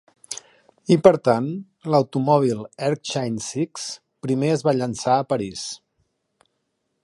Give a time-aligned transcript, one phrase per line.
[0.95, 1.49] I per tant,
[1.95, 3.85] l'automòbil Erskine Six
[4.27, 5.71] primer es va llançar a París.